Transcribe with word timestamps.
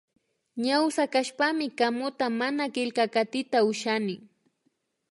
Ñawsa 0.65 1.03
kashpami 1.13 1.67
kamuta 1.79 2.25
mana 2.39 2.63
killkakatita 2.75 3.57
ushakuni 3.71 4.15